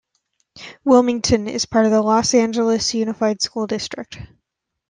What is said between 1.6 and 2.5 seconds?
part of the Los